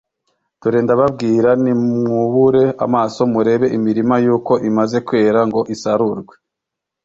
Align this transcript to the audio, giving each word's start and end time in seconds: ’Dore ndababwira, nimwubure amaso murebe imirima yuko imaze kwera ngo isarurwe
’Dore 0.61 0.79
ndababwira, 0.85 1.49
nimwubure 1.63 2.63
amaso 2.85 3.21
murebe 3.33 3.67
imirima 3.77 4.15
yuko 4.25 4.53
imaze 4.69 4.97
kwera 5.07 5.39
ngo 5.47 5.59
isarurwe 5.73 6.33